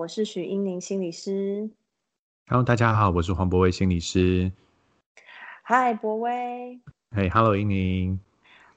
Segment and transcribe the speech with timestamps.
[0.00, 1.68] 我是许英宁心理师。
[2.46, 4.50] Hello，大家好，我是黄博威心理师。
[5.64, 6.80] Hi，博威。
[7.10, 8.18] Hey，Hello，英宁。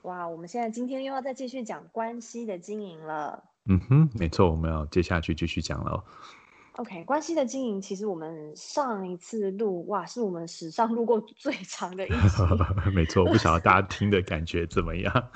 [0.02, 3.42] 哇，我们现在今天又要再继续讲关系的经营了。
[3.68, 6.04] 嗯哼，没错，我们要接下去继续讲了。
[6.78, 12.16] OK，关系的经营，其实我们上一次录哇，是我们史上录过 最长的一集。
[12.96, 15.32] 没错，不晓得大家 听的感觉怎么样？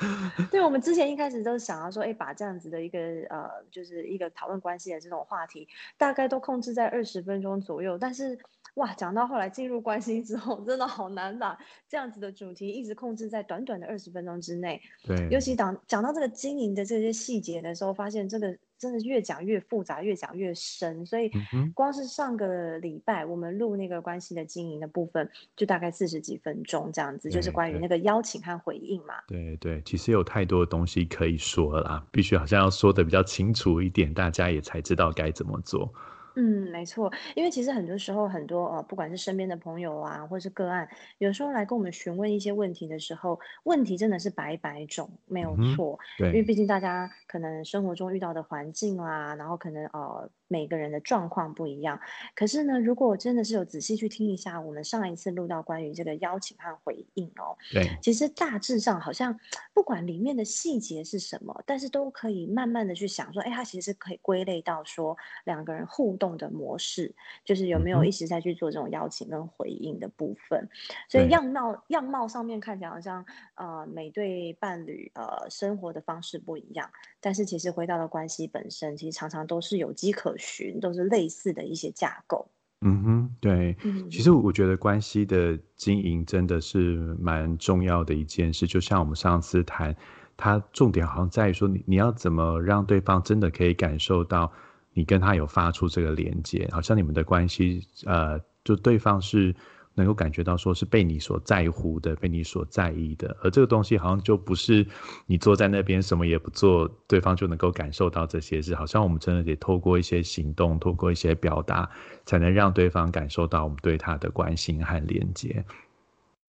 [0.50, 2.98] 对，我们之前一开始都想要说，哎，把这样子的一个
[3.30, 8.00] 呃，就是一个讨论关系的这种话题，大概都控制在二十分钟左右。
[8.00, 8.40] 但是
[8.74, 11.56] 哇，讲到后来进入关系之后，真的好难把
[11.88, 14.82] 这样子的主题一直控制在短短的二十分钟之内。
[15.06, 18.58] 对，尤其讲讲到这个经营的这些细节的时候，发现这个。
[18.78, 21.32] 真的越讲越复杂，越讲越深，所以
[21.74, 29.16] 光是上个礼拜我们录那个关系的经营的部分，就大概四十几分钟这样子，就是关于那个邀请和回应嘛。
[29.28, 35.92] 对对，其实有太多的东西可以说了，必须好像要说的比较清楚一点，大家也才知道该怎么做。
[36.40, 45.98] 嗯，没错，因为其实很多时候，很多呃，不管是身边的朋友啊，或是个案，有时候来跟我们询问一些问题的时候，问题真的是百百种，没有错。
[46.16, 50.30] 对，因为毕竟大家可能生活中遇到的环境啦，然后可能呃。
[50.48, 52.00] 每个人的状况不一样，
[52.34, 59.38] 可是呢，如果我真的是有仔细去听一下我们上一次录到关于这个邀请和回应哦，对，其实大致上好像
[59.74, 70.70] 不管里面的细节是什么，但是都可以慢慢的去想说，哎，它其实可以归类到说两个人互动的模式，就是有没有一直在去做这种邀请跟回应的部分。
[71.10, 73.26] 所以样貌样貌上面看起来好像
[73.56, 80.37] 呃每对伴侣呃生活的方式不一样，但是其实回到了关系本身，其实常常都是有机可。
[80.38, 82.48] 群都是类似的一些架构。
[82.82, 83.76] 嗯哼，对，
[84.10, 88.66] 其实我觉得关系的经营真的是蛮重要的一件事。
[88.66, 89.96] 就像我们上次谈，
[90.38, 94.52] 它重点好像在于说，你你要怎么让对方真的可以感受到
[94.94, 99.56] 你跟他有发出这个连接，好像你们的关系，呃，就对方是。
[99.98, 104.86] 能够感觉到说是被你所在乎的，被你所在意的，而这个东西好像就不是
[105.26, 108.76] 你坐在那边什么也不做，对方就能够感受到这些事。
[108.76, 111.90] 好像我们真的得透过一些行动，透过一些表达，
[112.26, 115.66] 才能让对方感受到我们对他的关心和连接。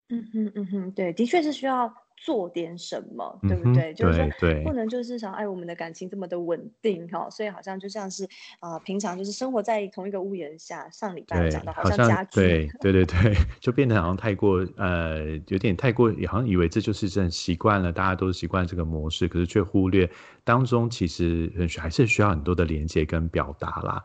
[0.09, 1.93] 嗯哼嗯哼，对，的确是需要。
[2.16, 3.93] 做点什么，对不对？
[3.94, 8.27] 就是说，不能就是想，哎，我们的感情这么的稳定哈，所以好像就像是
[8.59, 10.88] 啊，平常就是生活在同一个屋檐下。
[10.91, 20.10] 上礼拜讲的好像家具，对对对对， 就变得好像太过呃，有点太过，好像以为这就是这习惯了，大家都习惯这个模式，可是却忽略
[20.43, 24.03] 当中其实还是需要很多的连接跟表达啦。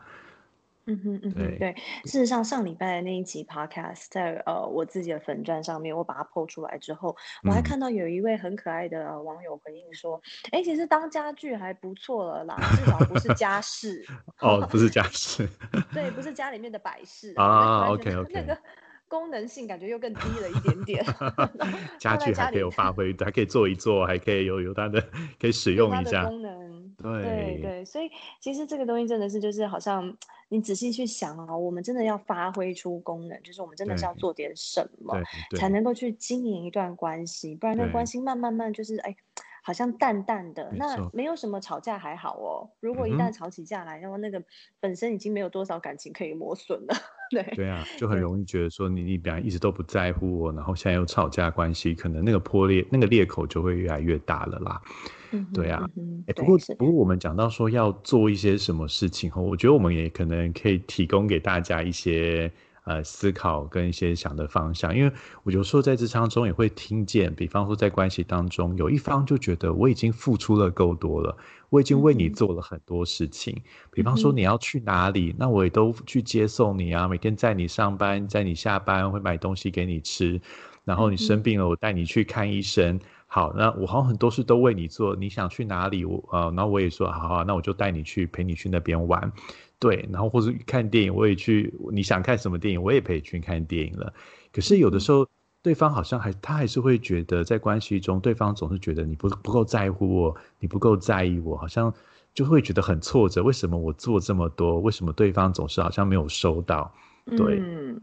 [0.86, 10.20] 嗯哼嗯哼，对，事实上上礼拜的那一集 podcast 在呃我自己的粉钻上面，我把它 po 出来之后，我还看到有一位很可爱的网友回应说，
[10.50, 14.04] 哎，其实当家具还不错了啦，至少不是家饰。
[14.40, 15.48] 哦，不是家饰。
[15.94, 17.86] 对，不是家里面的摆饰啊。
[17.88, 18.32] OK OK。
[18.34, 18.58] 那个
[19.06, 21.04] 功能性感觉又更低了一点点。
[22.00, 25.00] 家具还可以有发挥，还可以坐一坐，还可以有有它的
[25.40, 26.81] 可以使用一下功能。
[26.98, 28.10] 对对对，所以
[28.40, 30.16] 其实这个东西真的是就是好像。
[30.48, 35.18] 你仔细去想啊，我们真的要发挥出功能，就是我们真的是要做点什么，
[35.56, 39.16] 才能够去经营一段关系，不然那关系慢慢慢就是哎，
[39.62, 40.70] 好像淡淡的。
[40.76, 44.42] 那没有什么吵架还好哦，如果一旦吵起架来，然后那个
[44.78, 46.94] 本身已经没有多少感情可以磨损了，
[47.32, 54.82] 对对啊，就很容易觉得说你你本来一直都不在乎我，然后现在又吵架关系，可能那个破裂那个裂口就会越来越大了啦。
[55.54, 55.88] 对啊，
[56.26, 62.50] 哎，不过不过我们讲到说要做一些什么事情后，我觉得我们也可能可以提供给大家一些
[62.84, 65.12] 呃思考跟一些想的方向，因为
[65.44, 71.36] 我有时候在职场中也会听见，比方说在关系当中，有一方就觉得我已经付出了够多了，
[71.70, 73.56] 我已经为你做了很多事情，
[73.92, 80.40] 比方说你要去哪里，那我也都去接送你啊，每天载你上班，载你下班，会买东西给你吃，
[80.84, 83.00] 然后你生病了，我带你去看医生。
[83.34, 85.16] 好，那我好像很多事都为你做。
[85.16, 86.04] 你想去哪里？
[86.04, 89.32] 我呃，然后我也说好好，那我就带你去陪你去那边玩，
[89.78, 90.06] 对。
[90.12, 91.72] 然后或者看电影，我也去。
[91.90, 94.12] 你想看什么电影，我也陪你去看电影了。
[94.52, 95.26] 可是有的时候，
[95.62, 101.90] 对方好像还他还是会觉得，在关系中，对方总是觉得你不不够在乎我，你不够在意我，好像
[102.34, 103.42] 就会觉得很挫折。
[103.42, 106.92] 为什么我做这么多，为什么对方总是好像没有收到？
[107.26, 108.00] 嗯，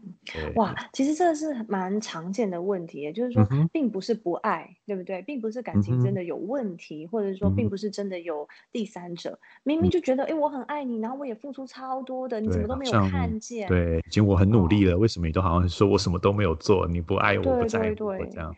[0.54, 5.20] 哇，其实这是蛮常见的问题，也就是说，并不是不爱，对不对？
[5.22, 9.38] 并不是感情真的有问题，或者说，并不是真的有第三者。
[9.62, 13.68] 明明就觉得，哎，我很爱你，然后我也付出超多的，你怎么都没有看见？
[13.68, 16.88] 对，已经我很努力了，为什么你都好像说我什么都没有做？
[16.88, 18.54] 你不爱我，不在乎我这样。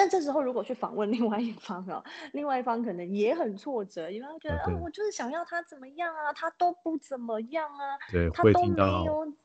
[0.00, 2.02] 但这时候如果去访问另外一方哦，
[2.32, 4.88] 另外一方可能也很挫折，因为他觉得，嗯，我。
[4.90, 9.04] 就是想要他怎么样啊，他都不怎么样啊，对，会听到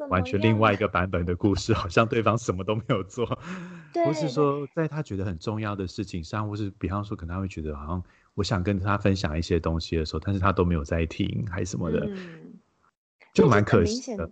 [0.09, 3.25] 完全另外一个版本的故事，好像对方什么都没有做，
[4.05, 8.03] 或是说在他觉得很重要的事情上，或是比方说可能他会觉得好像
[8.33, 12.09] 我想跟他分享一些东西的时候，但是他都没有在听，还是什么的，
[13.33, 14.31] 就蛮可惜的。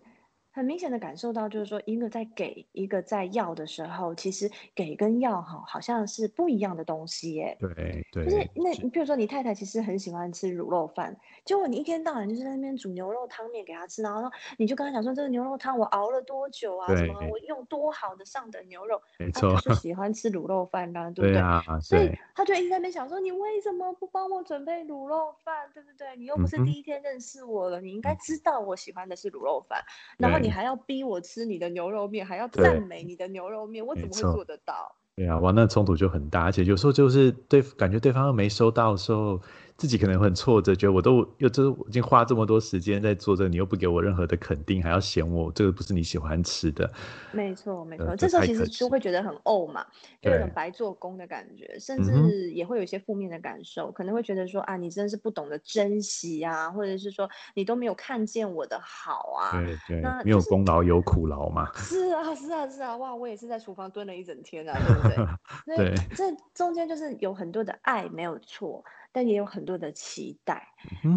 [0.54, 7.58] 很明显的感受到，就是说，一个在给，一个在要的时候，其实给跟要哈，好像是不一样的东西耶。
[7.60, 8.26] 对对。
[8.26, 16.96] 就是那，你比如说，你太太其实很喜欢吃卤肉饭，结果你一天到晚就是在那边煮牛肉汤面给她吃，然后你就跟她讲说，这个牛肉汤我熬了多久啊？
[16.96, 19.02] 什么我用多好的上等牛肉？
[19.18, 19.50] 没错。
[19.56, 21.42] 就是 喜欢吃卤肉饭的，对不对？
[21.42, 21.64] 啊。
[21.82, 25.68] 所以她就应该在那边想说，你为什么不帮我准备卤肉饭？
[25.74, 26.16] 对不对？
[26.16, 29.82] 你又不是第一天认识我了，你应该知道我喜欢的是卤肉饭，
[30.18, 31.20] 然后你还要逼我。
[31.22, 34.96] 吃你的牛肉面，还要赞美你的牛肉面，我怎么会做得到？
[35.16, 39.42] 对啊，哇，那冲突就很大，而且有时候就是对，感觉对方又没收到的时候。
[39.78, 46.92] 自己可能很挫折，觉得我都又这已经花这么多时间在做这，你又不给我任何的肯定，还要嫌我这个不是你喜欢吃的。
[47.32, 49.86] 没错，没错，这时候其实就会觉得很怄嘛，
[50.22, 59.52] 就有种白做工的感觉，甚至也会有一些负面的感受，可能会觉得说啊，你真是不懂得珍惜啊，或者是说你都没有看见我的好啊。
[59.52, 61.70] 对对，那没有功劳有苦劳嘛。
[61.76, 65.26] 是啊，是啊，是啊，哇，我也是在厨房蹲了一整天啊，对不对？
[65.94, 66.24] 对，这
[66.54, 68.84] 中间就是有很多的爱，没有错。
[69.14, 70.68] 但也有很多的期待，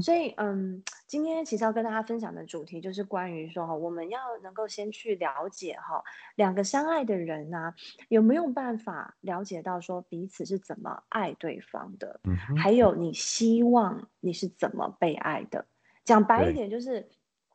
[0.02, 6.04] 所以嗯，今天其实要跟大家分享的主题就是关于说哈，我们要能够先去了解哈，
[6.37, 7.72] 两个相爱的人呢，
[8.08, 12.20] 有没有办法了解到说彼此是怎么爱对方的，
[12.58, 15.66] 还有你希望你是怎么被爱的。
[16.04, 17.08] 讲白一点，就是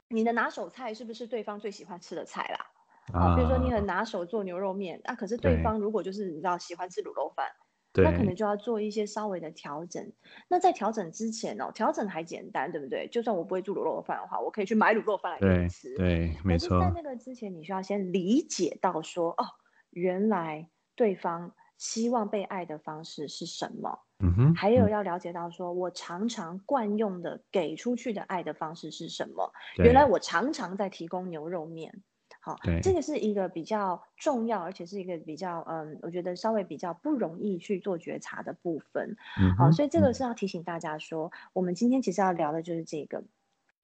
[0.09, 2.65] 你的拿手菜是不是对方最喜欢吃的菜啦？
[3.13, 7.45] 啊，比如说你很拿手做牛肉面，那可是对方如果就是你知道喜欢吃卤肉饭。
[7.93, 10.11] 那可能就要做一些稍微的调整。
[10.47, 13.07] 那在调整之前哦，调整还简单，对不对？
[13.11, 15.93] 就算我不会做卤肉饭的话，我可以去买卤肉饭来吃。
[15.97, 16.79] 对，没错。
[16.79, 19.43] 在那个之前，你需要先理解到说，哦，
[19.89, 23.99] 原来对方希望被爱的方式是什么。
[24.19, 24.55] 嗯哼。
[24.55, 29.51] 还有要了解到说，我常常惯用的给出去的爱的方式是什么？
[29.83, 32.01] 原来我常常在提供牛肉面。
[32.43, 39.15] 好，这个是一个比较重要，而且是一个比较嗯，我觉得稍微比较不容易去做觉察的部分。
[39.57, 43.23] 好，所以这个是要提醒大家说，我们今天其实要聊的就是这个。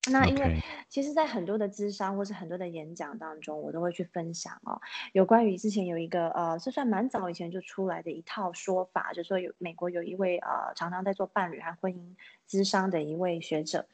[0.10, 4.80] 那因为其实，在很多的智商或是很多的演讲当中，我都会去分享哦，
[5.12, 12.16] 有关于之前有一个呃，这算蛮早以前就出来的一套说法，就说有美国有一位呃，常常在做伴侣和婚姻
[12.48, 13.86] 智商的一位学者，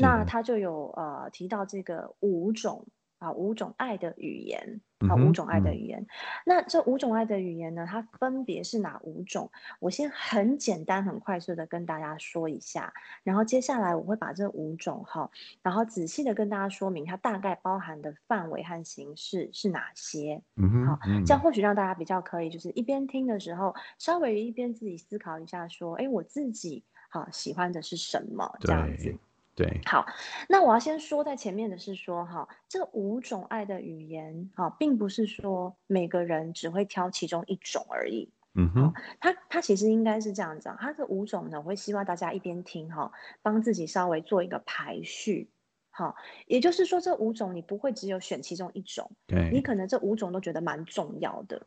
[0.00, 2.86] 那他就有呃提到这个五种。
[3.26, 6.06] 啊，五种爱的语言啊，五种爱的语言。
[6.44, 7.84] 那这五种爱的语言呢？
[7.88, 9.50] 它分别是哪五种？
[9.80, 12.94] 我先很简单、很快速的跟大家说一下，
[13.24, 15.28] 然后接下来我会把这五种哈，
[15.60, 20.40] 然后仔细的跟大家说明它大概包含的范围和形式是哪些。
[20.54, 28.56] 嗯好，这样或许让大家比较可以，就是一边听的时候，稍微一边自己思考一下，说，哎，我自己好喜欢的是什么？
[28.60, 29.18] 这样子。
[29.56, 30.04] 对，好，
[30.50, 38.28] 那我要先说在前面的是说，哈，这五种爱的语言，哈，并不是说每个人只会挑其中一种而已。
[38.54, 43.10] 嗯哼，他他其实应该是这样子，他这五种呢，我会希望大家一边听哈，
[43.40, 45.48] 帮自己稍微做一个排序，
[45.90, 46.14] 好，
[46.46, 51.66] 也就是说这五种你不会只有选其中一种，对，你可能这五种都觉得蛮重要的。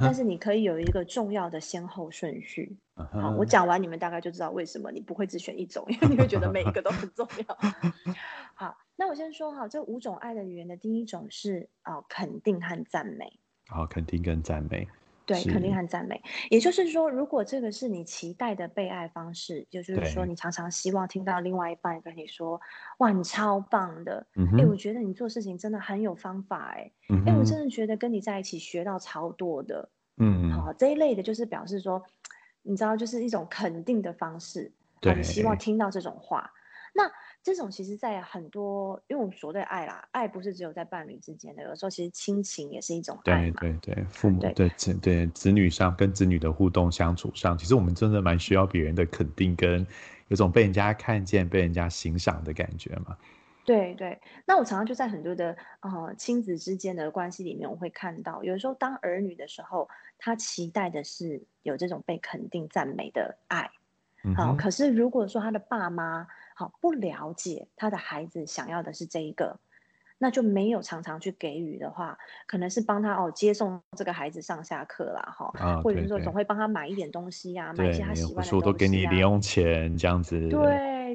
[0.00, 2.76] 但是你可以有一个重要的先后顺序。
[2.94, 7.56] 好，我讲完你们大概就知道为什么你不会只选一种，因为你会觉得每一个都很重要。
[8.54, 13.38] 好，那我先说哈，这五种爱的语言的第一种是啊，肯定和赞美。
[13.68, 14.86] 好，肯定跟赞美。
[15.24, 16.20] 对，肯定和赞美，
[16.50, 22.60] 也就是说，如果这个是你期待的被爱方式，也就是说，你常常希望听到另外一半跟你说
[22.98, 24.26] ：“哇，你超棒的！”
[24.58, 26.90] 哎，我觉得你做事情真的很有方法，哎，
[27.24, 29.88] 哎，我真的觉得跟你在一起学到超多的。
[30.16, 32.02] 嗯，好，这一类的就是表示说，
[32.62, 34.70] 你知道，就是一种肯定的方式，
[35.02, 36.50] 你希望听到这种话。
[36.94, 37.10] 那
[37.42, 43.60] 这种其实，在很多，因为我们所谓爱啦，爱不是只有在伴侣之间的，有时候其实亲情也是一种爱嘛。
[43.60, 49.86] 对对对，父母对子对子女上跟子女的互动相处上，其实我们真的蛮需要别人的肯定，跟
[50.28, 53.16] 有种被人家看见、被人家欣赏的感觉嘛。
[53.64, 59.88] 对对，那我常常就在很多的呃亲子之间的关系里面，我会看到，有时候当儿女的时候，
[60.18, 63.70] 他期待的是有这种被肯定、赞美的爱。
[64.36, 69.58] 好，可是如果说他的爸妈好不了解他的孩子想要的是这一个，
[70.18, 72.16] 那就没有常常去给予的话，
[72.46, 78.56] 可能是帮他哦接送这个孩子上下课啦，哈，或者是说总会帮他买一点东西呀，买一些他喜欢的东西啊。
[78.56, 80.48] 我都给你零用钱这样子。
[80.48, 80.60] 对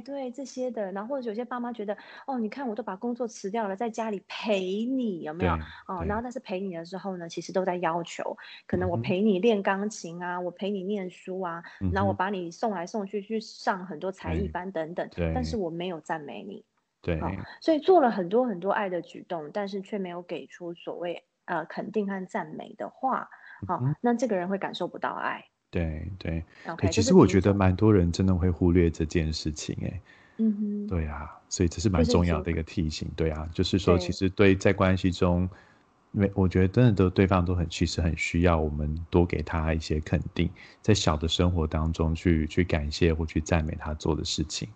[0.02, 5.54] 对，这些的，然后或者有些爸妈觉得，哦，你看我都把工作辞掉了，在家里陪你，有没有？
[5.88, 11.64] 哦，然后但是陪你的时候呢，其实都在要求，可能我陪你练钢琴啊，我陪你念书啊，
[11.94, 16.64] 然后我把你送来送去去上很多才艺班等等，但是我没有赞美你。
[17.02, 17.20] 对，
[17.62, 23.30] 所以做了很多很多爱的举动，但是却没有给出所谓呃肯定和赞美的话，
[23.68, 25.46] 好，那这个人会感受不到爱。
[25.78, 26.90] 对对，OK。
[26.90, 30.02] 其实我觉得蛮多人真的会忽略这件事情，哎，
[30.38, 35.50] 嗯哼，对啊，所以这是蛮重要的一个提醒，对啊，就是说其实对在关系中，
[36.14, 40.50] 因为我觉得真的都对方都很其实很需要我们多给他一些肯定，
[40.82, 44.68] 在小的生活当中去去感谢或去赞美他做的事情。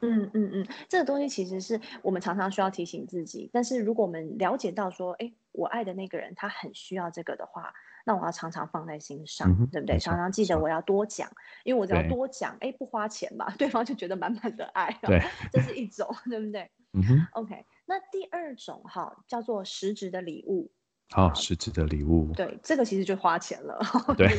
[0.00, 3.50] 嗯嗯嗯，这个东西其实是我们常常需要提醒自己。
[3.52, 7.74] 但是如果我们了解到说，哎，我爱的那个人他很需要这个的话，
[8.08, 9.98] 那我要常常放在心上，对不对？
[9.98, 11.28] 常常记得我要多讲，
[11.62, 14.98] 因为我只要多讲，哎，不花钱嘛， 对方就觉得满满的爱。
[15.02, 15.22] 对，
[15.52, 16.70] 这是一种， 对不对？
[16.94, 17.26] 嗯哼。
[17.32, 20.72] OK，那第二种哈叫做实质的礼物。
[21.10, 22.32] 好，实质的礼物。
[22.34, 23.78] 对，这个其实就花钱了。
[24.16, 24.26] 对。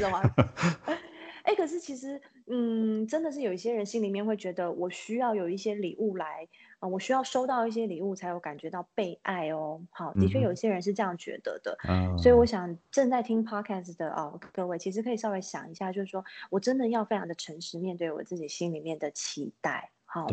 [1.49, 9.81] 哎，可是其实，嗯，真的是有一些人心里面会觉得，我需要有一些礼物来，啊，我需要收到一些礼物才有感觉到被爱哦。
[9.89, 11.75] 好，的确有一些人是这样觉得的。
[11.89, 19.89] 嗯，所以我想正在听 podcast 的哦，各位其实可以稍微想一下，就是说我真的要非常的诚实面对我自己心里面的期待。
[20.05, 20.27] 好，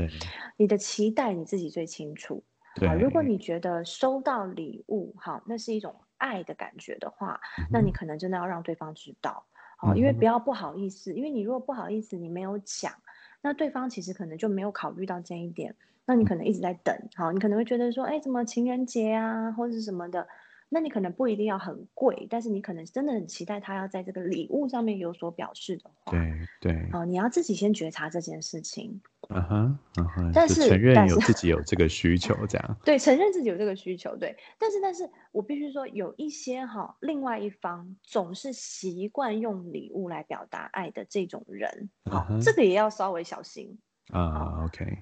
[0.59, 2.45] 你的期待你自己最清楚。
[2.87, 7.41] 好，如果你觉得收到礼物，好，那是一种爱的感觉的话，
[7.73, 9.47] 那你可能真的要让对方知道。
[9.81, 12.93] 哦，因为不要不好意思，因为你如果不好意思，你没有讲，
[13.43, 15.75] 那对方其实可能就没有考虑到这一点，
[16.07, 20.27] 那你可能一直在等，好，你可能会觉得说，哎，怎么情人节啊，或者是什么的。
[20.69, 43.79] 那你可能不一定要很贵，但是你可能真的很期待他要在这个礼物上面有所表示的话，对对，哦，你要自己先觉察这件事情，嗯哼，嗯哼，但是承认有自己有这个需求，这样，对，承认自己有这个需求，对，但是但是我必须说，有一些哈，另外一方总是习惯用礼物来表达爱的这种人，好，这个也要稍微小心
[44.11, 44.99] 啊，OK，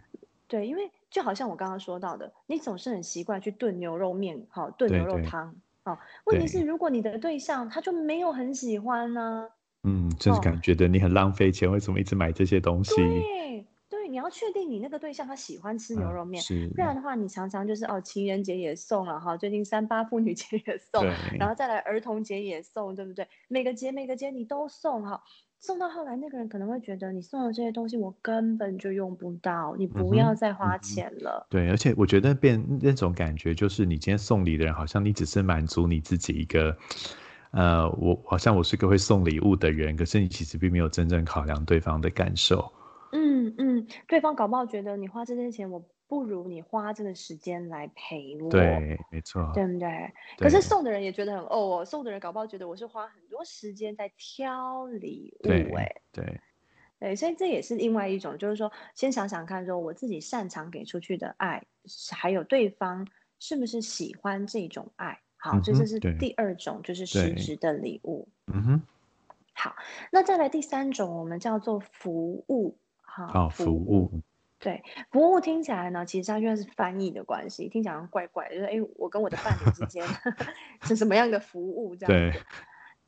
[0.47, 0.91] 对，因为。
[1.15, 5.55] 就好像我刚刚说到的，你总是很习惯去炖牛肉面，好炖牛肉汤，
[5.85, 5.97] 好。
[6.25, 9.49] 问题是，如果你的对象他就没有很喜欢呢？
[9.85, 12.97] 嗯，就是感觉得你很浪费钱，为什么一直买这些东西？
[12.97, 16.43] 对对，你要确定你那个对象他喜欢吃牛肉面，
[16.75, 21.05] 不然的话，你常常就是哦，情人节也送了哈，最近三八妇女节也送，
[21.39, 23.29] 然后再来儿童节也送，对不对？
[23.47, 25.23] 每个节每个节你都送哈。
[25.67, 31.47] 送到后来，那个人可能会觉得你送的这些东西我根本就用不到，你不要再花钱了。
[31.49, 36.77] 对，而且我觉得变那种感觉，就是你今天送礼的人，好像你只是满足你自己一个，
[37.53, 42.71] 呃，我好像我是个会送礼物的人，可是你其实并没有真正考量对方的感受。
[43.13, 45.83] 嗯嗯，对方搞不好觉得你花这些钱我。
[46.07, 50.13] 不如你花这个时间来陪我，对，没错，对不对？
[50.39, 56.41] 可是送的人也觉得很哦，送的人搞不好觉得我是花很多时间在挑礼物，哎，对，
[57.01, 61.65] 对，所以这也是另外一种，就是说，先想想看，说我自己擅长给出去的爱，
[62.13, 63.07] 还有对方
[63.39, 68.29] 是不是喜欢这种爱，好，这这是第二种，就是实质的礼物。
[68.53, 68.83] 嗯哼，
[69.55, 69.75] 好，
[70.13, 74.23] 那再来第三种，我们叫做服务，好，服务。
[74.65, 80.03] 对，服务听起来呢，其实它因为是翻译的关系，听起来怪怪的，就是哎，我跟我的伴侣之间
[80.83, 82.41] 是什么样的服务这样子。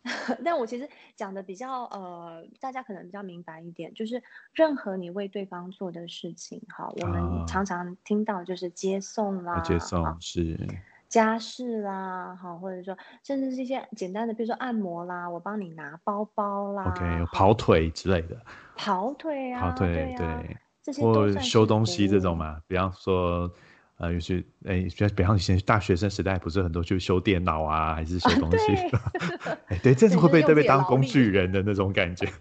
[0.44, 4.22] 但我其实讲的比较呃，大家可能比较明白一点，就是
[4.52, 10.56] 任何你为对方做的事情，哈，我们常常听到就是接送啦，接送是
[11.08, 18.40] 家事啦，哈，或者说甚至是一些简单的，比如说按摩啦，我帮你拿包包啦，OK，跑腿之类的，
[18.76, 20.56] 跑腿啊，跑腿对。
[20.94, 23.50] 或修东西这种嘛，比方说，
[23.98, 28.72] 呃，有些哎，比方以前大学生时代，不是很多去修电脑啊，还是修东西？
[29.68, 32.28] 哎，对，这是会被被被当工具人的那种感觉。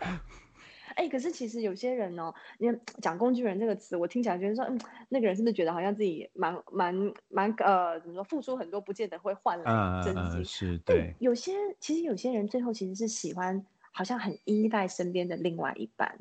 [0.96, 2.70] 哎，可是其实有些人哦，你
[3.02, 6.96] 讲工具人这个词，我听起来觉得说，嗯，那个人是不是觉得好像自己蛮蛮
[7.28, 10.46] 蛮呃，怎么说，付出很多，不见得会换来真心？
[10.46, 11.14] 是，对。
[11.20, 16.18] 有些其实有些人最后其实是喜欢，好像很依赖身边的另外一半。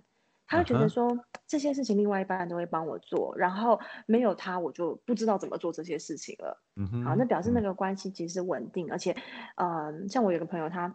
[0.54, 6.62] 他会觉得说这些事情另外一半都会帮我做，然后没有他我就不知道怎么做这些事情了。
[6.76, 9.16] 嗯哼，好，那表示那个关系其实稳定，而且，
[9.56, 10.94] 嗯，像我有个朋友，他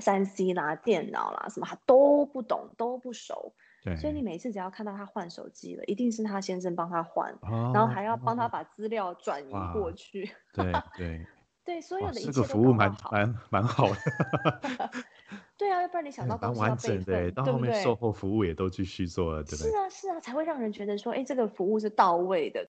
[0.00, 3.54] 三 C 啦、电脑啦什么他都不懂，都不熟，
[3.84, 7.34] 对，所以你每次只要看到他换手机了，一定是他先生帮他换，
[7.74, 10.30] 然后还要帮他把资料转移过去。
[10.52, 11.26] 对 对
[11.64, 13.96] 对，所有的一切都服务蛮蛮蛮好的。
[15.56, 19.70] 对啊，要不然你想到蛮完整的，到后面售后服务也都继续做了，对不对？
[19.70, 22.68] 是啊是啊，才会让人觉得说，哎，这个服务是到位的。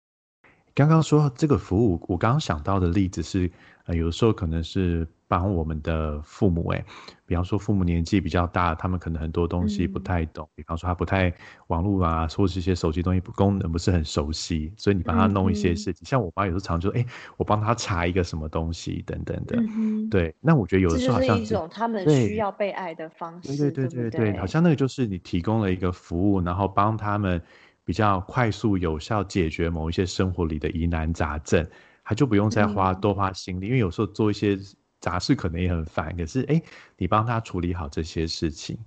[0.74, 3.52] 刚刚说这个服务，我刚刚想到的例子是，
[3.86, 6.84] 呃，有的时候可能是帮我们的父母，哎，
[7.26, 11.34] 比方说父母年纪比较大，他们可能很多东西不太懂，比方说他不太
[11.68, 16.06] 网络啊，或是一些手机东西功能不是很熟悉，所以你帮他弄一些事情。
[16.06, 19.58] 像我妈有时候常就，哎，我帮他查一个什么东西等等的，
[20.10, 20.34] 对。
[20.40, 27.42] 那我觉得有的时候好像是一种他们需要被爱的方式，对对对对对，好像那个就是你提供了一个服务，然后帮他们。
[27.92, 31.68] 比较快速有效解决某一些生活里的疑难杂症，
[32.06, 34.58] 他就不用再花多花心力，因为有时候做一些
[35.02, 36.16] 杂事可能也很烦。
[36.16, 36.62] 可是哎，
[36.96, 38.78] 你帮他处理好这些事情，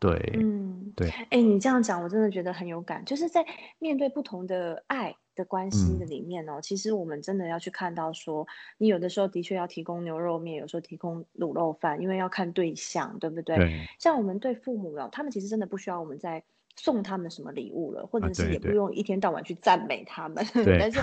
[0.00, 3.04] 对，嗯，对，哎，你这样讲我真的觉得很有感。
[3.04, 3.46] 就是在
[3.78, 8.44] 面对不同的爱的关系的里面哦，其实我们真的要去看到说，
[8.76, 13.54] 你有的时候的确要提供牛肉面，有时候提供卤肉饭，因为要看对象，对不对？
[13.54, 13.86] 对。
[14.00, 16.42] 像我们对父母哦，他们其实真的不需要我们在。
[16.78, 21.00] 送他们什么礼物了，或者是也不用一天到晚去赞美他们， 但是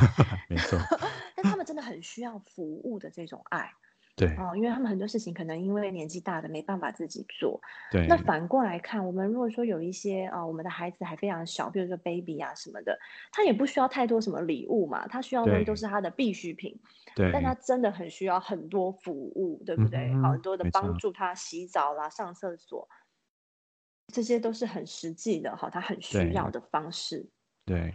[0.48, 0.79] 没错，
[1.36, 3.70] 但他们真的很需要服务的这种爱，
[4.15, 7.60] 对哦，因为他们很多事情可能因为年纪大的没办法自己做，
[7.91, 8.08] 对。
[8.08, 12.98] 那反过来看，我们如果说有一些啊，我们的孩子还非常小，比如说 baby 啊什么的，
[13.34, 16.79] 他也不需要太多什么礼物嘛，他需要的都是他的必需品，
[17.15, 17.29] 对。
[17.34, 20.13] 但他真的很需要很多服务，对不对？
[20.22, 22.88] 好多的帮助他洗澡啦、上厕所。
[24.15, 27.25] 这些都是很实际的哈，他很需要的方式。
[27.65, 27.93] 对，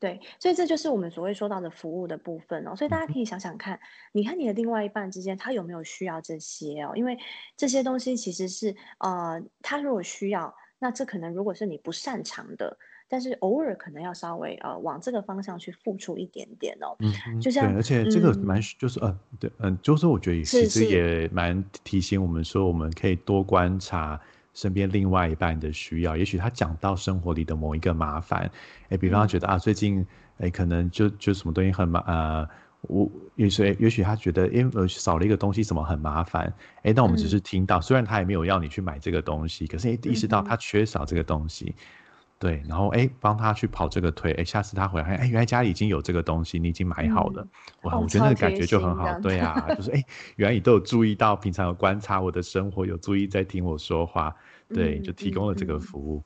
[0.00, 2.74] 对，所以这就是我们所谓说到的服务的部分哦。
[2.74, 3.78] 所以大家可以想想看，
[4.12, 6.92] 你看你的另外一半之间，他有没有需要这些哦？
[6.94, 7.18] 因为
[7.54, 16.96] 这些东西其实是呃，他如果需要，那这可能如果是你不擅长的，但是偶尔可能要稍微呃往这个方向去付出一点点哦。
[17.00, 24.18] 嗯，就像而且这个蛮就是呃，对，嗯，就是我觉得其实也蛮提醒我们说，我们可以多观察。
[24.54, 28.50] 身边另外一半的需要，也许他讲到生活里的某一个麻烦，
[28.90, 30.06] 哎，比方觉得啊，最近
[30.38, 32.48] 哎，可能就就什么东西很麻，呃，
[32.82, 36.52] 我也许也许他觉得，因为少了一个东西，什么很麻烦？
[36.82, 41.74] 哎，那我们只是听到，虽然他也没有要你去买这个东西，可是意识到他缺少这个东西，
[42.42, 47.46] 对，然后哎，帮他去跑这个腿，哎，下次他回来，哎，原来家里已经有这个东西，你已经买好了，
[47.82, 50.02] 哇，我觉得那个感觉就很好，对啊，就是哎，
[50.34, 54.34] 原来你都有注意到，平常有观察我的生活，有注意在听我说话。
[54.74, 56.24] 对，就提供了这个服务。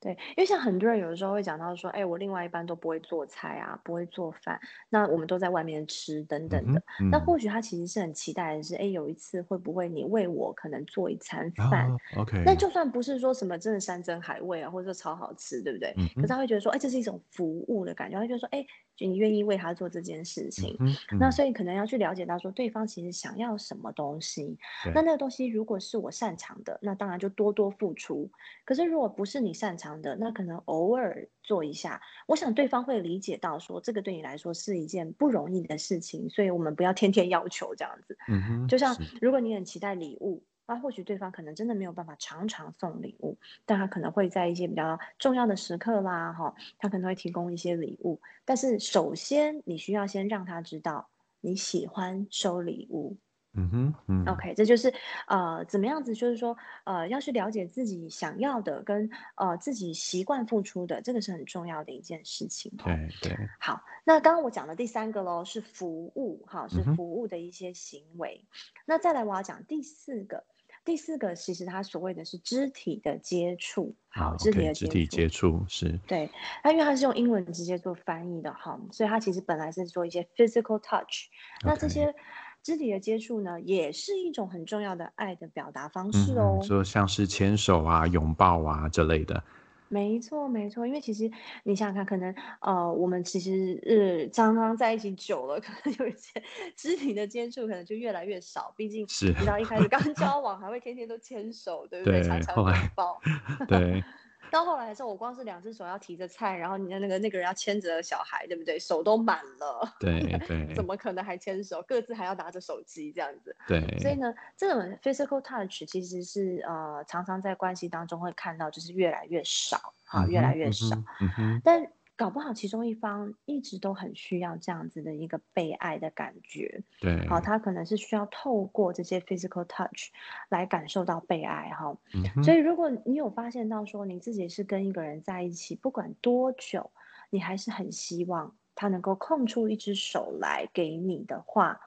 [0.00, 4.58] 对，因为像很多人有的时候会讲到说，哎，我另外一半都不会做菜啊，不会做饭，
[4.88, 6.82] 那我们都在外面吃等等的。
[7.10, 12.42] 那或许他其实是很期待的是，哎，有一次会不会你为我可能做一餐饭？OK。
[12.46, 15.94] 那就算不是说什么真的山珍海味啊，或者说超好吃，对不对？
[16.14, 18.66] 可是他会觉得说，哎，这是一种服务的感觉，他就说，哎。
[19.00, 20.76] 就你愿意为他做这件事情，
[21.18, 24.58] 那所以可能要去了解到说对方其实想要什么东西。
[24.94, 28.30] 那那个东西如果是我擅长的，那当然就多多付出。
[28.66, 38.18] 可是如果不是你擅长的，那可能偶尔做一下，我想对方会理解到说这个对你来说是一件不容易的事情，所以我们不要天天要求这样子。
[38.28, 40.44] 嗯哼，就像如果你很期待礼物。
[40.70, 48.20] 那或许对方可能真的没有办法常常送礼物，但他可能会在一些比较重要的时刻啦，哈，他可能会提供一些礼物。
[48.44, 51.08] 但是首先，你需要先让他知道
[51.40, 53.16] 你喜欢收礼物。
[53.54, 54.94] 嗯哼，嗯，OK，这就是
[55.26, 62.70] 呃，怎么样子，就是说呃，要去了解自己想要的跟呃自己习惯付出的，这个是很重要的一件事情。
[62.78, 63.36] 对对。
[63.58, 68.44] 好，那刚刚我讲的第三个喽，是服务，哈，是服务的一些行为。
[68.84, 70.44] 那再来，我要讲第四个。
[70.84, 75.98] 第四个，其实它所谓的是肢体的接触，好，肢体的肢体接触是。
[76.06, 76.30] 对，
[76.62, 81.28] 它因为它是用英文直接做翻译的哈，所以它其实本来是做一些 physical touch，
[81.64, 82.14] 那这些
[82.62, 89.42] 肢体的接触呢，也是一种很重要的爱的表达方式哦，说像是牵手啊、拥抱啊这类的。
[89.90, 91.28] 没错，没错，因为其实
[91.64, 96.40] 你想想看，可能呃，我们其实呃，常常在一起久了， 可能有一些
[96.76, 98.72] 肢体的接触，可能就越来越少。
[98.76, 102.22] 毕竟，是，你知道一开始刚 交往，还会天天都牵手，对不对？
[102.22, 103.20] 常常拥抱。
[103.66, 104.02] 对。
[104.50, 108.78] 到后来的时候，我光是两只手要提着菜，然后你的那个那个人要牵着小孩，对不对？
[108.78, 109.94] 手都满了。
[109.98, 110.72] 对对。
[110.76, 111.82] 怎么可能还牵手？
[111.82, 113.54] 各自还要拿着手机这样子。
[113.66, 113.80] 对。
[114.00, 120.96] 所以呢，这种 physical touch 其实是呃常常在关系当中会看到，就是越来越少啊，越来越少。
[121.20, 121.62] 嗯哼。
[121.64, 130.10] 但搞不好其中一方一直都很需要这样子的一个被爱的感觉，对，好，他可能是需要透过这些 physical touch
[130.50, 131.96] 来感受到被爱，哈，
[132.44, 136.90] 所以如果你有发现到说你自己是跟一个人在一起，不管多久，
[137.30, 141.80] 你还是很希望他能够空出一只手来给你的话，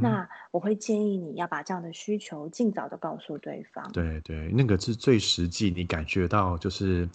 [0.00, 7.08] 那我会建议你要把这样的需求尽早的告诉对方，对对，那个是最实际，你感觉到就是。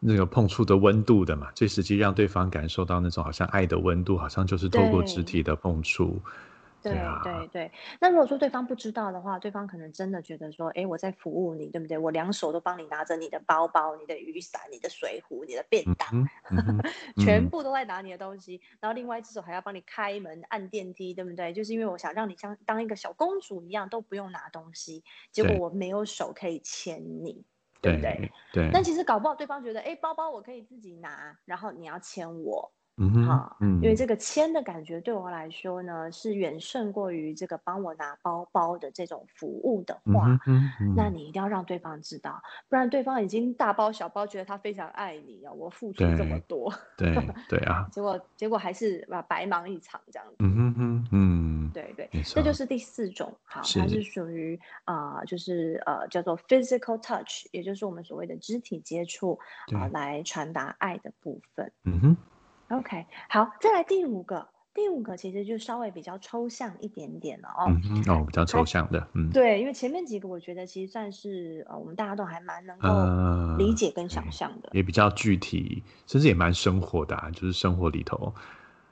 [0.00, 6.18] 那个碰触的温度的嘛，最实际让对方感受到那种好像爱的温度，好像就是透过肢体的碰触。
[6.82, 7.72] 对对对。
[8.00, 11.98] 那如果说对方不知道的话，对方可能真的觉得说，哎，我在服务你，对不对？
[11.98, 16.26] 我两手都帮你拿着你的包包、你的雨伞、你的水壶、你的便当，
[17.18, 21.52] 全部都在拿你的东西，然后另外一只手还要帮你开门、按电梯，对不对？
[21.52, 27.44] 就是因为我想让你像当一个小公主一样，都不用拿东西，结果我没有手可以牵你。
[27.80, 28.32] 对不对？
[28.52, 28.70] 对。
[28.72, 32.70] 但其实搞不好对方觉得，哎，包包我可以自己拿，然后你要牵我。
[33.02, 40.38] 嗯好，因为这个牵的感觉对我来说呢，是远胜过于这个帮我拿包包的这种服务的话，
[40.94, 47.14] 那你一定要让对方知道，不然对方已经大包小包，觉得他非常爱你啊，我付出这么多，对
[47.48, 51.49] 对啊，结果结果还是啊白忙一场这样子，嗯哼哼，嗯，
[52.24, 59.38] 这就是第四种，好，它是属于啊，就是呃叫做 physical touch，也就是我们所谓的肢体接触
[59.74, 62.16] 啊，来传达爱的部分，嗯哼。
[62.70, 67.66] OK，好，再来第五个，第五个其实就稍微比较抽象一点点了哦。
[67.66, 69.28] 嗯哦，比较抽象的，嗯。
[69.30, 78.32] 对，因为前面几个我觉得其实算是呃，我们大家都还蛮能够理解跟想象的，也比较具体，甚至也蛮生活的，就是生活里头，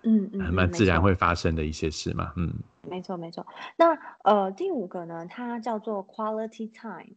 [0.08, 2.52] 嗯嗯，蛮自然会发生的一些事嘛，嗯。
[2.88, 7.14] 没错没错，那呃第五个呢，它叫做 quality time。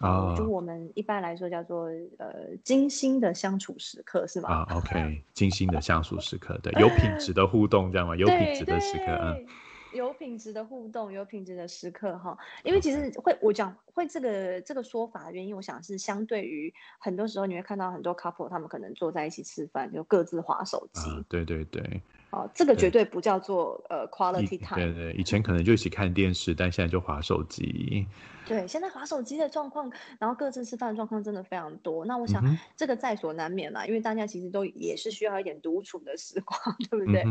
[0.00, 1.86] 啊，就我们一般来说叫做
[2.18, 4.48] 呃精心的相处时刻是吗？
[4.48, 8.14] 啊，OK，精心的相处时刻，对，有品质的 互动，这样吗？
[8.14, 9.44] 有品质的时刻，嗯，
[9.92, 12.38] 有品质的互动，有品质的时刻哈。
[12.62, 22.00] 因为其实会我讲会这个这个说法的原因，我想是相对于很多时候你会看到很多 couple 他们可能坐在一起吃饭就各自划手机，对对对。
[22.30, 24.74] 哦，这个绝对不叫做呃 quality time。
[24.76, 28.06] 对对，以前可能就一起看电视，但现在就划手机。
[28.44, 32.04] 对，现在划手机的状况，然后各自吃饭的状况真的非常多。
[32.04, 32.44] 那我想
[32.76, 37.24] 这个在所难免啦，因为大家其实都也是需要一点独处的时光， 对不对？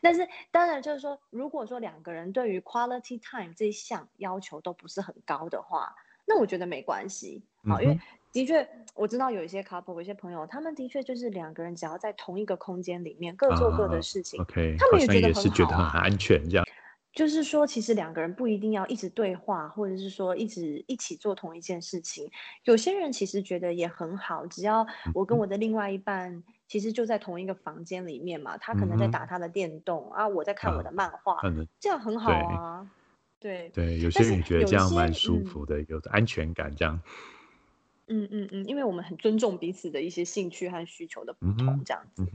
[0.00, 5.94] 但是当然就是说，如果说两个人对于 quality time 这一项要求都不是很高的话，
[6.30, 7.42] 那我觉得没关系。
[7.68, 8.00] 好，因为。
[8.32, 8.64] 的确，
[8.94, 16.64] 我知道有一些 couple，有一些朋友，他们的确就是两个人只要在同一个空间里面各做各的事情，OK，他们也觉得很觉得很安全这样。
[17.12, 22.30] 就是说，其实两个人不一定要一直对话，或者是说一直一起做同一件事情。
[22.62, 31.40] 有些人其实觉得也很好，只要我跟我的另外一半其实就在同一个房间里面嘛，他可能在打他的电动啊，我在看我的漫画，
[31.80, 32.86] 这样很好啊。
[33.40, 37.00] 对对，有些人觉得这样蛮舒服的，有安全感这样。
[38.10, 42.26] 嗯嗯嗯，因为我们很尊重彼此的一些兴趣和需求的不同，这样子。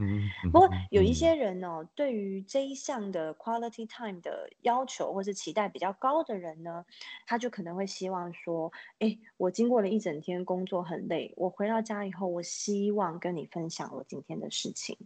[0.50, 6.84] 不过有一些人呢，对于这一项的 quality time 的要求或是期待比较高的人呢，
[7.26, 14.96] 他就可能会希望说，哎，我经过了一整天工作很累，我回到家以后，我希望跟你分享我今天的事情。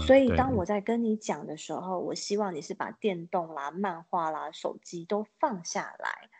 [0.00, 6.30] 所以当我在跟你讲的时候，我希望你是把电动啦、漫画啦、手机都放下来。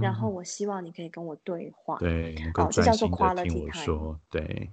[0.00, 2.52] 然后我希望你可以跟我对话，对，能。
[2.52, 4.70] 够专心的听我说，对，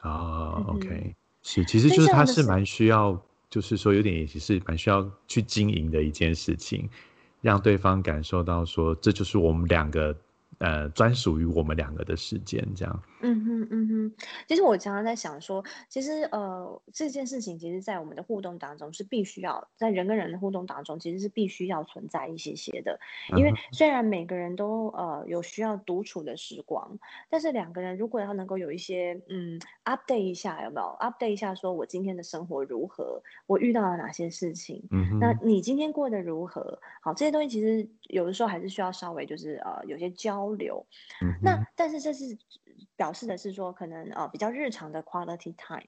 [0.00, 6.88] 啊，OK，是，其实就是他是蛮需要，就是说有点也是蛮需要去经营的一件事情，
[7.40, 10.16] 让对方感受到说这就是我们两个。
[10.58, 13.02] 呃，专属于我们两个的时间，这样。
[13.20, 14.12] 嗯哼，嗯哼。
[14.48, 22.98] 其实我常常在想说，其实呃，这件事情其实，在我们的互动当中是必须要在人跟人的互动当中，其实是必须要存在一些些的。
[23.36, 26.98] 因为虽然每个人都呃有需要独处的时光，
[27.30, 36.80] 但是两个人如果要能够有一些嗯 update 一下，有没有 update 一下，说我今天的生活如何，我遇到了哪些事情，嗯那你今天过得如何？
[37.00, 40.47] 好，这些东西其实有的时候还是需要稍微就是呃有些交。
[40.48, 40.86] 交流，
[41.42, 42.38] 那但是这是
[42.96, 45.86] 表示的是说，可能呃比较日常的 quality time。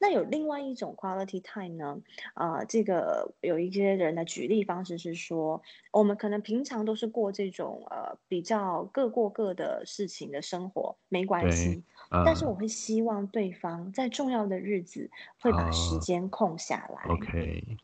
[0.00, 2.00] 那有另外一种 quality time 呢？
[2.34, 11.82] 啊，这个有一些人的举例方式是说，我们可能平常都是过这种呃比较各过各的事情的生活，没关系。
[12.24, 17.02] 但是我会希望对方在重要的日子会把时间空下来。
[17.08, 17.76] OK，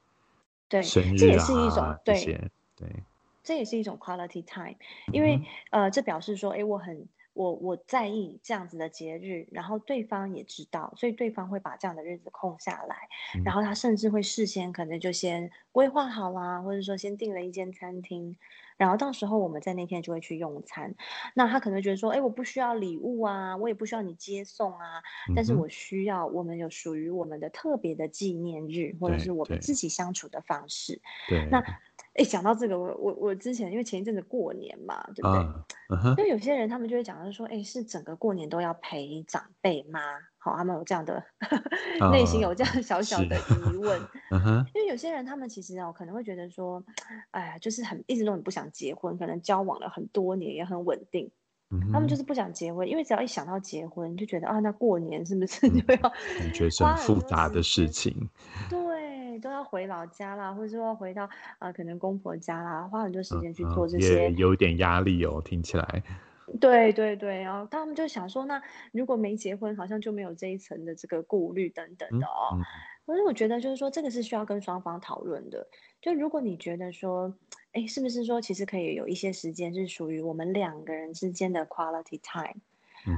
[0.69, 0.83] 对，
[1.17, 2.15] 这也是一种对
[2.77, 3.05] 对。
[3.45, 4.75] 这也是一种 quality time，
[5.13, 12.97] 因为呃，这表示说，哎，我很我我在意这样子的节日，然后对方也知道，所以对方会把这样的日子空下来，
[13.45, 18.37] 然后他甚至会事先可能就先规划好啦，或者说先订了一间餐厅。
[18.77, 20.97] 然后到时候我们在那天就会去用餐，
[21.35, 25.01] 那他可能觉得说，哎，我不需要礼物啊，我也不需要你接送啊，
[25.37, 31.01] 但是我需要我们有属于我们的特别的纪念日，或者是我们自己相处的方式。
[31.29, 31.47] 对。
[31.53, 31.63] 那，
[32.15, 36.11] 哎，讲到这个，我我我之前因为前一阵子过年嘛，对不对？
[36.11, 40.01] 因为有些人他们就会讲，说，哎，是整个过年都要陪长辈吗？
[40.39, 41.23] 好，他们有这样的
[42.13, 44.01] 内心有这样小小的疑问，
[44.75, 46.85] 因为有些人他们其实哦可能会觉得说，
[47.33, 51.31] 哎呀，就是很一直都很不想结婚，可能交往了很多年也很稳定，
[51.93, 55.97] 他们就是不想结婚，因为只要一想到结婚，就觉得啊，那过年是不是就要
[56.39, 58.29] 感觉是很复杂的事情？
[58.69, 58.79] 对，
[59.39, 66.03] 都要回老家啦，或者说回到啊，可能公婆家啦，花很多时间去做这些，有点压力哦，听起来。
[66.61, 72.59] 对对对，然后他们就想说，那如果没结婚，好像就没有这一层的这个顾虑等等的哦。
[73.07, 75.67] 可是我觉得，就是说，这个是需要跟双方讨论的。
[76.03, 77.35] 就如果你觉得说，
[77.73, 82.61] 哎，是不是说，其实可以有一些时间是属于我们两个人之间的 quality time。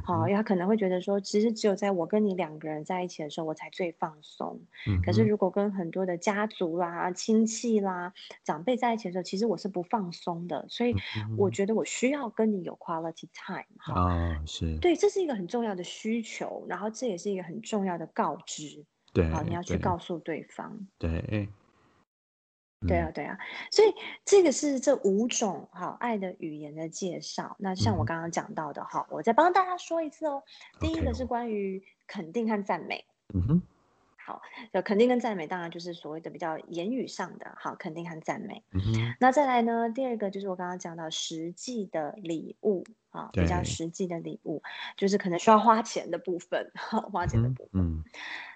[0.04, 4.60] 好，他可能会觉得说，其实只有在我跟你两个人在一起的时候，我才最放松。
[4.88, 8.12] 嗯，可是如果跟很多的家族啦、亲戚啦、
[8.44, 10.66] 长辈在一起的时候，其实我是不放松的。
[10.68, 10.94] 所以
[11.36, 13.64] 我觉得我需要跟你有 quality time。
[13.94, 18.84] 啊，是对，这是一个很重要的需求，然后这也是一个很重要的告知。
[19.12, 20.86] 对，好，你要去告诉对方。
[20.98, 21.22] 对。
[21.28, 21.48] 对
[22.80, 23.38] 啊，对啊，
[23.70, 27.56] 所以这个是这五种好爱的语言的介绍。
[27.58, 30.42] 那像我刚刚讲到的哈，我再帮大家说一次哦。
[30.78, 33.04] 第一个是关于肯定和赞美。
[33.34, 33.62] 嗯哼。
[34.18, 38.64] 好，就肯定跟赞美，当然就是所谓的比较言语上的好肯定和赞美。
[39.20, 44.64] 那再来呢，第二个就是我刚刚讲到实际的礼物啊，比较实际的礼物，
[44.96, 46.72] 就是可能需要花钱的部分，
[47.12, 47.80] 花钱的部分。
[47.80, 48.02] 嗯。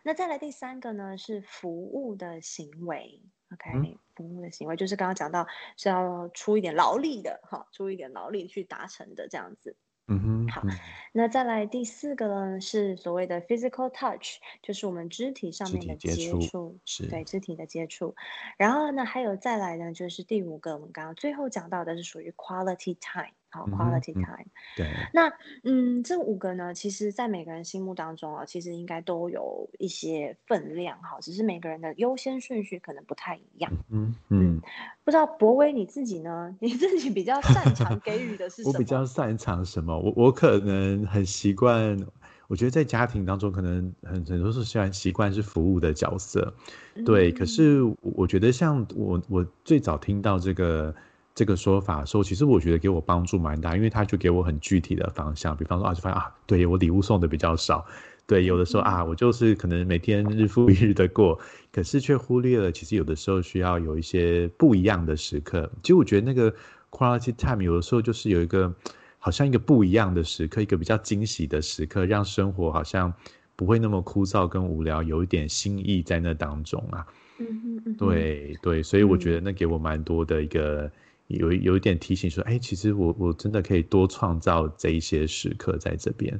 [0.02, 3.20] 那再来第三个呢，是服务的行为。
[3.52, 9.76] OK，服务的行为就是刚刚讲到是要出一点劳力的，哈，出一点劳力去达成的这样子。
[10.12, 10.62] 嗯哼，好，
[11.12, 16.10] 那再来第四个呢是所谓的 physical touch，就是我们肢体上面的接
[16.40, 18.16] 触，对肢体的接触。
[18.56, 23.32] 然后呢，还有再来呢就是第五个，我们刚刚最后讲到的是属于 quality time。
[23.50, 24.46] 好，quality time。
[24.76, 25.30] 对，那
[25.64, 33.72] 嗯，这五个呢，其实，在每个人心目当中啊，其实应该都有一些分量哈，只是每个人的优先顺序可能不太一样。
[33.90, 34.60] 嗯嗯，
[35.04, 36.54] 不知道博威你自己呢？
[36.62, 38.72] 你自己比较擅长给予的是 什么？
[38.72, 39.98] 我比较擅长什么？
[39.98, 41.98] 我我可能很习惯，
[42.46, 46.54] 我觉得在家庭当中，可能很很多时候虽然习惯是服务的角色。
[47.04, 50.94] 对，可是我觉得像我我最早听到这个。
[51.40, 55.56] 这个说法说，其实我觉得给我帮助蛮大，因为他就给我很具体的方向。
[55.56, 57.82] 比方说啊，就发现啊，对我礼物送的比较少，
[58.26, 61.40] 对，有的时候啊，我就是可能每天日复一日的过，
[61.72, 65.70] 可是却忽略了，其实有的时候需要有一些不一样的时刻。
[65.82, 66.54] 其实我觉得那个
[66.90, 68.70] quality time 有的时候就是有一个
[69.18, 73.10] 好像一个不一样的时刻，一个比较惊喜的时刻，让生活好像
[73.56, 77.06] 不会那么枯燥跟无聊，有一点新意在那当中啊。
[77.38, 80.92] 嗯嗯对对，所以我觉得那给我蛮多的一个。
[81.38, 86.38] 有有一点提醒说，哎，其实我我真的可以多创造这一些时刻在这边，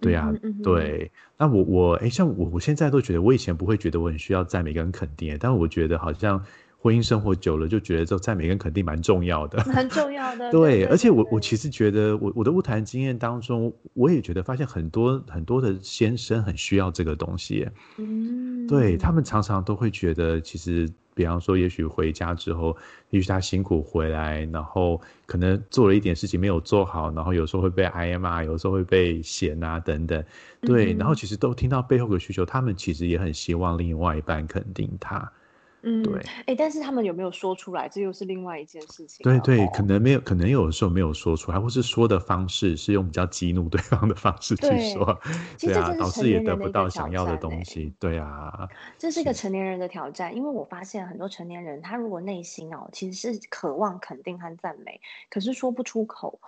[0.00, 1.10] 对呀，对。
[1.36, 6.44] 那我我哎，像我我现在都觉得，我以前不会觉得我很需要赞美跟肯定，但我觉得好像
[6.78, 10.50] 婚姻生活久了，就觉得这赞美跟肯定蛮重要的，蛮 重要的。
[10.50, 20.88] 对，而且我我其实觉得，我我的物谈经验当中，我也觉得发现很多很多的先生很需要这个东西，嗯，对他们常常都会觉得其实。
[21.18, 22.76] 比方说，也许回家之后，
[23.10, 30.24] 也许他辛苦回来，然后可能做了一点事情没有做好，然后有时候会被挨骂，有时候会被嫌啊等等，
[30.60, 35.32] 对，然后其实都听到背后的需求，他们其实也很希望另外一半肯定他。
[35.88, 39.24] 嗯，对，哎，但是他们有没有说出来，这又是另外一件事情。
[39.24, 45.18] 对对，可能没有，可能有的时候没有说出来，或是说的方式是用比较激怒对方的方式去说，
[45.58, 47.94] 对啊，导致也得不到想要的东西。
[47.98, 56.38] 对啊，这是一个成年人的挑战，因为我发现很多成年人，他如果内心哦其实是渴望肯定和赞美，可是说不出口，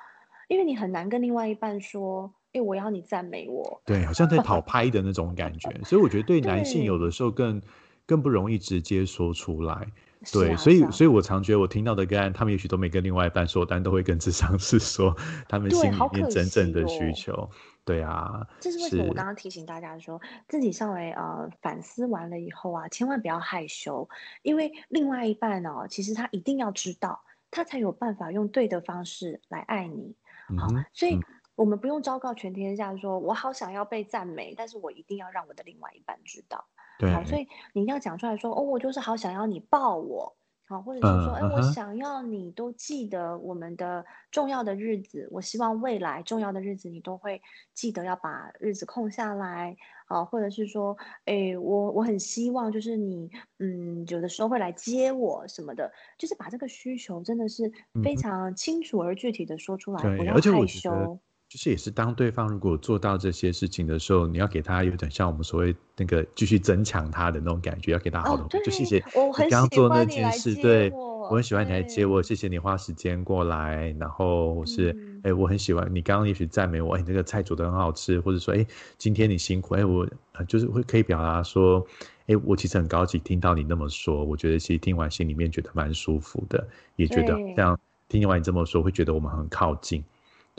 [0.48, 3.81] 因为你很难跟另外一半说，哎，我要你赞美我。
[3.87, 7.62] 对，好像在讨 拍的那种感觉，所以我觉得对男性有的时候更。
[8.11, 9.87] 更不容易直接说出来，
[10.33, 15.16] 对，所以，所以我常觉得我听到的个案，他们也许都没跟另外一半说，但都会跟智商师 说
[15.49, 17.49] 他们心里面真正的需求，
[17.85, 24.09] 对啊，这是为什么我刚刚提醒大家说，自己稍微呃反思完了以后啊，千万不要害羞，
[24.42, 30.16] 因为另外一半哦，其实他一定要知道，他才有办法用对的方式来爱你，
[30.59, 31.20] 好，所以。
[31.61, 36.64] 我们不用昭告全天下，说我好想要被赞美，但是我一定要让我的另外一半知道。
[36.99, 40.35] 对，所以你一定要讲出来说，哦，我就是好想要你抱我。
[40.66, 45.29] 好，或者是说，哎，我想要你都记得我们的重要的日子。
[45.31, 47.42] 我希望未来重要的日子你都会
[47.75, 49.77] 记得要把日子空下来。
[50.07, 50.96] 啊，或者是说，
[51.27, 57.70] 哎，我我很希望就是你，嗯，有的时候会来接我什么的，就是把这个需求真的是
[58.03, 61.20] 非常清楚而具体的说出来，不要害羞。
[61.51, 78.65] 就是也是当对方如果做到这些事情的时候，你要给他有点像我们所谓那个继续增强他的那种感觉，要给他好的，就谢谢你刚刚做那件事，对我很喜欢你来接我，谢谢你花时间过来，然后是哎我很喜欢你刚刚也许赞美我，哎这个菜煮的很好吃，或者说哎
[78.97, 80.09] 今天你辛苦，哎我
[80.47, 81.85] 就是会可以表达说，
[82.29, 87.77] 哎我其实很高兴听到你那么说，我觉得其实听完心里面觉得蛮舒服的，也觉得这样
[88.09, 90.05] 听完你这么说会觉得我们很靠近。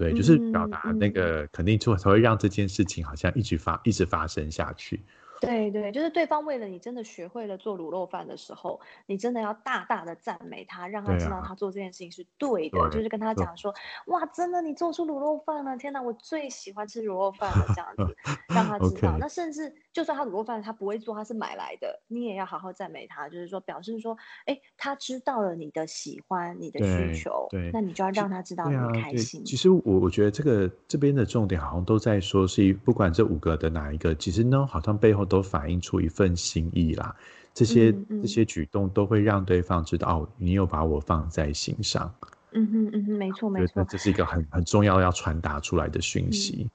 [0.01, 5.05] 对，就是表达那个肯定就才会让这件事情好像一直发一直发生下去。
[5.41, 12.89] 对对，就是对方为了你真的学会了做卤肉饭的时候，你真的要大大的赞美他，让他知道他做这件事情是对的。
[12.91, 13.73] 就是跟他讲说，
[14.05, 18.15] 哇，真的你做出卤肉饭了，天哪，我最喜欢吃卤肉饭了，这样子
[18.53, 19.17] 让他知道。
[19.19, 29.43] 那甚至就算他卤肉饭他不会做，他是买来的，你也要好好赞美他，就是说表示说，哎，他知道了你的喜欢，你的需求，对，那你就要让他知道你开心。
[29.43, 35.25] 其实我我觉得这个这边的重点好像都在说，是不管这五个的哪一个，其实呢，好像背后。
[35.31, 37.15] 都反映出一份心意啦，
[37.53, 42.13] 这些这些举动都会让对方知道，哦，你有把我放在心上。
[42.51, 46.63] 嗯哼嗯哼，没错没错，这是一个很很重要要传达出来的讯息。
[46.63, 46.69] 嗯，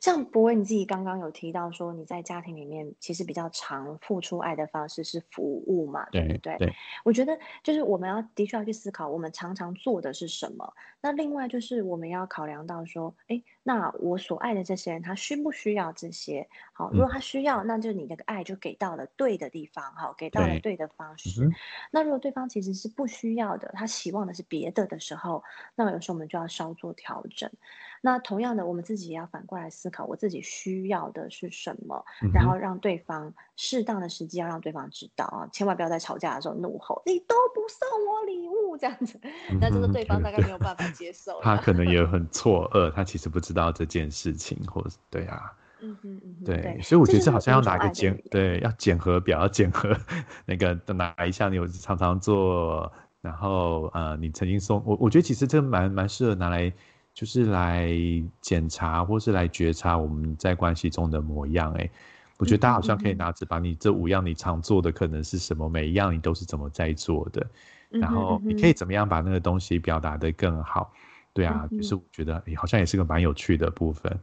[0.00, 6.56] 像博威你自己刚刚有提到说，你在家庭里面其实比较常付出爱的方式是服务嘛，对不对？
[6.58, 6.72] 对，
[7.04, 10.72] 我觉得就是我们要的确要去思考，我们常常做的是什么。
[11.00, 16.48] 那另外就是我们要考量到说，哎，那我所爱的这些人，他需不需要这些？
[16.72, 21.48] 好，如果他需要，那就你的爱就给到了对的地方，好，给到了对的方式。
[21.90, 27.50] 那如果对方其实是不需要的，他希望的是别的的时候，那有时候我们就要稍作调整。
[28.04, 39.18] 那同样的，我们自己也要反过来思考，我自己需要的是什么，然后让对方适当的时机要让对方知道啊，千万不要在吵架的时候怒吼，你都不送我礼物这样子，
[39.58, 41.40] 那就是对方大概没有办法接受。
[41.42, 49.96] 他可能也很 错愕，他其实不知道这件事情，或者对啊，嗯嗯嗯，对，所以我觉得这好像要拿个检，对，要检核表，要检核
[50.44, 56.70] 那个哪一下，你有常常做，然后呃，你曾经送我，我觉得其实这蛮蛮适合拿来。
[57.14, 57.88] 就是来
[58.40, 61.88] 检查或是来觉察我们在关系中的模样，哎，
[62.38, 67.46] 我觉得大家好像可以拿纸把你这五样你常做的可能是什么，每一样你都是怎么在做的，
[67.90, 70.92] 然后你可以怎么样把那个东西表达的更好，
[71.32, 74.18] 对啊，就是我觉得好像也是个蛮有趣的部分。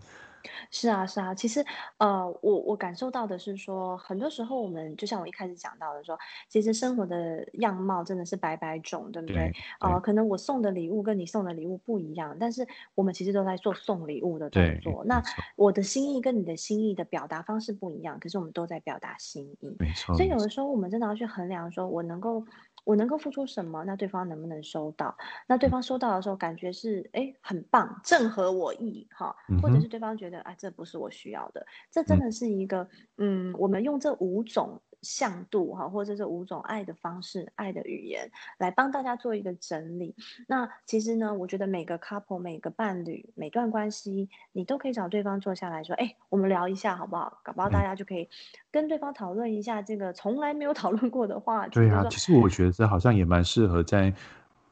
[0.69, 1.65] 是啊，是啊，其实，
[1.97, 6.17] 呃，我我感受到的是说，很多时候我们就像我一开始讲到的说，
[6.49, 9.51] 其实生活的样貌真的是百百种，对不对？
[9.79, 15.03] 呃，可能我送的礼物跟你送的礼物不一样，但是我们其实都在做送礼物的动作。
[15.05, 15.21] 那
[15.55, 19.75] 我的心意跟你的心意的表达方式不一样，可是我们都在表达心意。
[19.79, 20.15] 没错。
[20.15, 22.45] 所以有的时候我们真的要去衡量，说我能够。
[22.83, 23.83] 我能够付出什么？
[23.85, 25.15] 那对方能不能收到？
[25.47, 34.81] 那对方收到的时候，感觉是哎，很棒，正合我意哈，或者是对方觉得哎，这不是我需要的，这真的是一个嗯，我们用这五种。
[35.01, 40.15] 向度哈，或者是五种爱的方式、爱的语言，来帮大家做一个整理。
[40.47, 48.29] 那其实呢，我觉得每个 couple、每个伴侣、每段关系，你都可以找对方坐下来说：“哎，我们聊一下好不好？”搞不好大家就可以
[48.69, 51.73] 跟对方讨论一下这个从来没有讨论过的话题。
[51.73, 54.13] 对啊，其实我觉得这好像也蛮适合在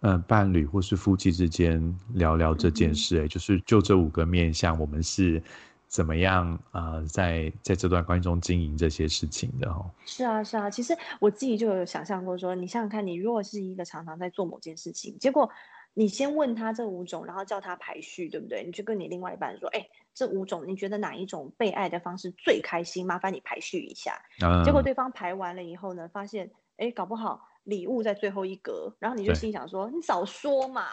[0.01, 3.23] 嗯伴侣或是夫妻之间聊聊这件事。
[3.23, 5.41] 哎，就是就这五个面向，我们是。
[5.89, 9.89] 怎么样啊，在在这段关系中经营这些事情的哦？
[10.05, 15.49] 是啊，是啊，其实我自己就有想象过，说你想想看，你如果是一个常常在做某件事情，结果
[15.95, 18.63] 你先问他这五种，然后叫他排序，对不对？
[18.63, 23.07] 你就跟你另外一半说，哎，这五种你觉得哪一种被爱的方式最开心？
[23.07, 24.21] 麻烦你排序一下。
[24.63, 27.47] 结果对方排完了以后呢，发现，哎，搞不好。
[27.65, 30.87] 礼物在最后一格，然后你就心想说：“你早说嘛，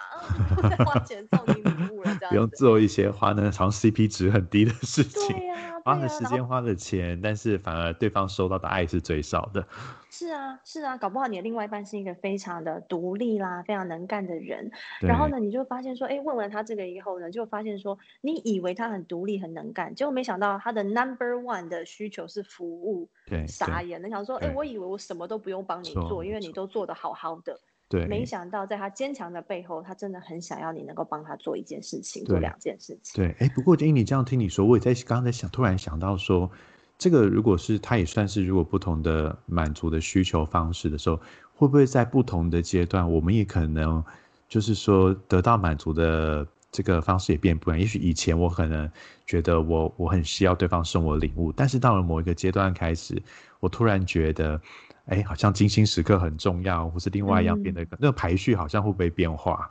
[0.55, 1.96] 不用再花钱送你礼物了。”这样
[2.29, 9.67] 不用做一些花那长 CP 值很低的事情，对呀，花了时间花了钱，但是反而对方收到的爱是最少的。
[10.11, 14.71] 是啊，是啊，搞不好你的另外一半是一个非常的独立啦，非常能干的人。
[15.01, 23.09] 然后呢，你就发现说，哎，问完他这个以后呢，就发现说，你以为他很独立、很能干，结果没想到他的 number one 的需求是服务。
[23.27, 27.61] 对，傻眼，你想说，哎，我以为我什么都不用帮你做，因为你都做的好好的。
[27.89, 33.23] 对，没想到在他坚强的背后，他真的很想要你能够帮他做一件事情，做两件事情。
[33.23, 36.51] 对，哎，不过因你这样听你说，我也在刚刚在想，突然想到说，
[36.99, 41.17] 这个如果是他也算是如果不同的满足的需求方式的时候，
[41.55, 44.03] 会不会在不同的阶段，我们也可能
[44.49, 46.47] 就是说得到满足的
[46.77, 47.81] 这个方式也变不一样。
[47.81, 48.91] 也许以前我可能
[49.27, 53.23] 觉得我我很需要对方送我礼物，但是到了某一个阶段开始，
[53.61, 54.61] 我突然觉得。
[55.09, 59.69] 哎，好像精心时刻很重要，或是另外一样变得那个排序好像会不会变化？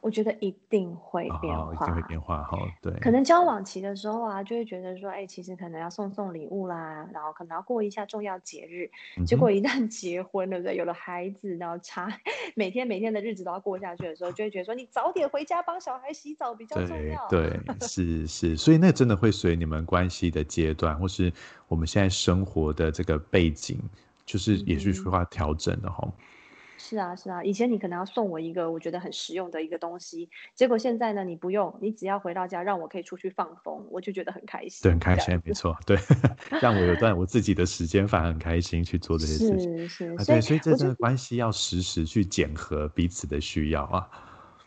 [0.00, 2.58] 我觉得一定会变化，一定会变化哈。
[2.80, 8.90] 对，可能交往期的时候啊，就会觉得说，哎，其实可能要送送礼物啦，然后可能要过一下重要节日。
[9.24, 12.08] 结果一旦结婚了，对，有了孩子，然后差
[12.54, 17.28] 每天每天的日子都要过下去的时候，就会觉得说，你早点回家帮小孩洗澡比较重要。
[17.28, 21.32] 对，是是，所以那真的会随你们关系的阶段，或是
[21.68, 23.78] 我们现在生活的这个背景。
[24.26, 26.08] 就是也是需要调整的哈。
[26.82, 34.80] 是啊是啊，以前你可能要送我一个我觉得很实用的一个东西，结果现在呢你不用，你只要回到家让我可以出去放风，我就觉得很开心。
[34.82, 35.98] 对，很开心，没错，对，
[36.62, 39.78] 让我有段我自己的时间，反而很开心去做这些事情。
[39.86, 44.08] 是是，对，所以这段关系要时时去检核彼此的需要啊。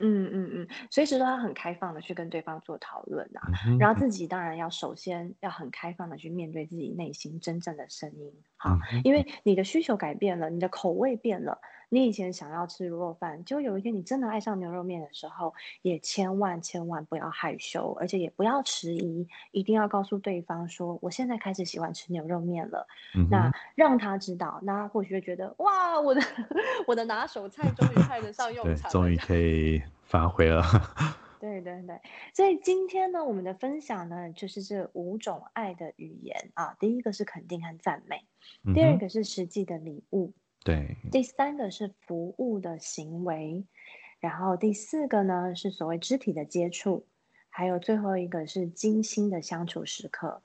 [0.05, 3.47] 嗯嗯嗯，随时都要很开放的去跟对方做讨论啊，
[3.79, 11.59] 然后自己当然要首先要很开放的去面对自己内心真正的声音，好，因为你的需求改变了，你的口味变了。
[11.93, 22.87] 你以前想要吃卤肉饭，就有一天你真的爱上牛肉面的时候，也千万千万不要害羞，而且也不要迟疑，一定要告诉对方说，我现在开始喜欢吃牛肉面了。
[23.29, 26.21] 那让他知道，那他或许会觉得，哇，我的
[26.87, 30.63] 我的拿手菜终于派得上用场，终于可以发挥了。
[31.39, 31.99] 对对对，
[32.33, 38.25] 所以今天呢，我们的分享呢，就是这五种爱的语言啊，第一个是肯定和赞美，
[38.73, 40.33] 第二个是实际的礼物。
[40.63, 43.65] 对，第三个是服务的行为，
[44.19, 47.05] 然后第四个呢是所谓肢体的接触。
[47.55, 50.41] 还有最后一个是精心的相处时刻，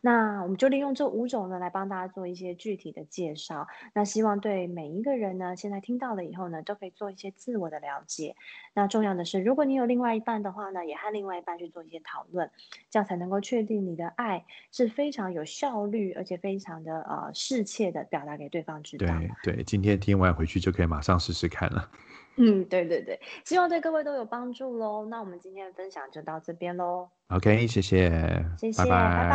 [0.00, 3.66] 那我们就利用这五种呢来帮大家做一些具体的介绍。
[3.92, 8.36] 那希望对每一个人呢，现在听到了以后呢，都可以做一些自我的了解。
[8.72, 12.48] 那重要的是，如果你有另外一半的话呢，也和另外一半去做一些讨论，
[12.88, 19.06] 这样才能够确定你的爱是非常有效率，而且非常的呃适切的表达给对方知道。
[19.42, 21.90] 对对，今天听完回去就可以马上试试看了。
[22.38, 25.06] 嗯，对对对，希望对各位都有帮助喽。
[25.06, 27.08] 那我们今天的分享就到这边喽。
[27.28, 28.10] OK，谢谢，
[28.58, 29.30] 谢谢，拜拜，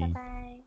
[0.00, 0.59] 拜拜。